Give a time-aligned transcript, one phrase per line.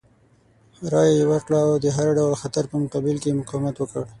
[0.91, 4.03] رایه یې ورکړه او د هر ډول خطر په مقابل کې یې مقاومت وکړ.